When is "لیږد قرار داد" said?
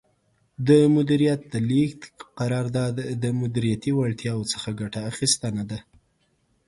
1.69-2.95